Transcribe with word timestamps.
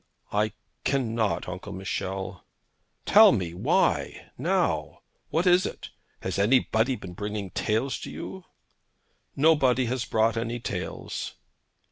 'I 0.31 0.53
can 0.83 1.13
not, 1.13 1.47
Uncle 1.47 1.73
Michel.' 1.73 2.43
'Tell 3.05 3.31
me 3.33 3.53
why, 3.53 4.31
now. 4.35 5.03
What 5.29 5.45
is 5.45 5.63
it? 5.63 5.91
Has 6.23 6.39
anybody 6.39 6.95
been 6.95 7.13
bringing 7.13 7.51
tales 7.51 7.99
to 7.99 8.09
you?' 8.09 8.45
'Nobody 9.35 9.85
has 9.85 10.05
brought 10.05 10.37
any 10.37 10.59
tales.' 10.59 11.35